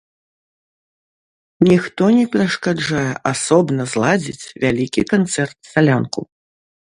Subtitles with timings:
[1.71, 6.21] Ніхто не перашкаджае асобна зладзіць вялікі канцэрт-салянку.